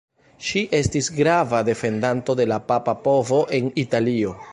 [0.45, 4.35] Ŝi estis grava defendanto de la papa povo en Italio.